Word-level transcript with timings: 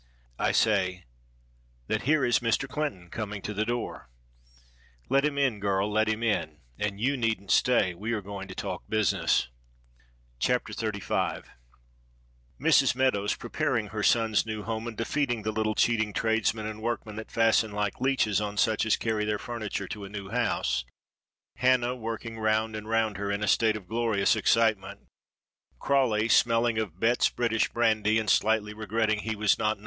"I 0.39 0.51
say 0.51 1.05
that 1.85 2.01
here 2.09 2.25
is 2.25 2.39
Mr. 2.39 2.67
Clinton 2.67 3.11
coming 3.11 3.39
to 3.43 3.53
the 3.53 3.65
door." 3.65 4.09
"Let 5.09 5.23
him 5.23 5.37
in, 5.37 5.59
girl, 5.59 5.91
let 5.91 6.09
him 6.09 6.23
in. 6.23 6.61
And 6.79 6.99
you 6.99 7.15
needn't 7.15 7.51
stay. 7.51 7.93
We 7.93 8.11
are 8.13 8.21
going 8.23 8.47
to 8.47 8.55
talk 8.55 8.81
business." 8.89 9.49
CHAPTER 10.39 10.73
XXXV. 10.73 11.45
MRS. 12.59 12.95
MEADOWS, 12.95 13.35
preparing 13.35 13.87
her 13.89 14.01
son's 14.01 14.43
new 14.43 14.63
home 14.63 14.87
and 14.87 14.97
defeating 14.97 15.43
the 15.43 15.51
little 15.51 15.75
cheating 15.75 16.13
tradesmen 16.13 16.65
and 16.65 16.81
workmen 16.81 17.15
that 17.17 17.29
fasten 17.31 17.71
like 17.71 18.01
leeches 18.01 18.41
on 18.41 18.57
such 18.57 18.87
as 18.87 18.97
carry 18.97 19.23
their 19.23 19.37
furniture 19.37 19.87
to 19.89 20.03
a 20.03 20.09
new 20.09 20.29
house; 20.29 20.83
Hannah, 21.57 21.95
working 21.95 22.39
round 22.39 22.75
and 22.75 22.89
round 22.89 23.17
her 23.17 23.29
in 23.31 23.43
a 23.43 23.47
state 23.47 23.77
of 23.77 23.87
glorious 23.87 24.35
excitement; 24.35 25.01
Crawley, 25.77 26.27
smelling 26.27 26.79
of 26.79 26.99
Betts' 26.99 27.29
British 27.29 27.69
brandy, 27.69 28.17
and 28.17 28.31
slightly 28.31 28.73
regretting 28.73 29.19
he 29.19 29.35
was 29.35 29.59
not 29.59 29.77
No. 29.77 29.79